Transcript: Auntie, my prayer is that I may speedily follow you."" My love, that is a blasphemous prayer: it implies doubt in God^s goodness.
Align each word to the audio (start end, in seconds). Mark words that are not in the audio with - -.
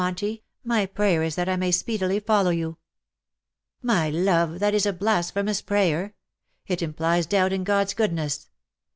Auntie, 0.03 0.43
my 0.63 0.87
prayer 0.87 1.21
is 1.21 1.35
that 1.35 1.47
I 1.47 1.55
may 1.57 1.69
speedily 1.71 2.19
follow 2.19 2.49
you."" 2.49 2.77
My 3.83 4.09
love, 4.09 4.57
that 4.57 4.73
is 4.73 4.87
a 4.87 4.93
blasphemous 4.93 5.61
prayer: 5.61 6.15
it 6.65 6.81
implies 6.81 7.27
doubt 7.27 7.53
in 7.53 7.63
God^s 7.63 7.95
goodness. 7.95 8.49